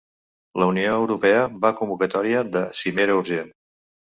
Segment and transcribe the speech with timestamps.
[0.61, 3.55] La Unió Europea va convocatòria de cimera urgent.